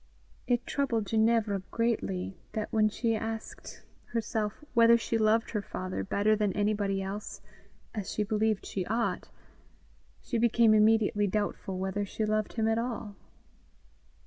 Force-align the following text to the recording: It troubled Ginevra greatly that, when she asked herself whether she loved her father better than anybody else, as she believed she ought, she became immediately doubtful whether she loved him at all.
It 0.47 0.65
troubled 0.65 1.05
Ginevra 1.05 1.61
greatly 1.69 2.35
that, 2.53 2.73
when 2.73 2.89
she 2.89 3.15
asked 3.15 3.83
herself 4.13 4.63
whether 4.73 4.97
she 4.97 5.15
loved 5.19 5.51
her 5.51 5.61
father 5.61 6.03
better 6.03 6.35
than 6.35 6.51
anybody 6.53 7.03
else, 7.03 7.39
as 7.93 8.11
she 8.11 8.23
believed 8.23 8.65
she 8.65 8.83
ought, 8.87 9.29
she 10.23 10.39
became 10.39 10.73
immediately 10.73 11.27
doubtful 11.27 11.77
whether 11.77 12.03
she 12.03 12.25
loved 12.25 12.53
him 12.53 12.67
at 12.67 12.79
all. 12.79 13.15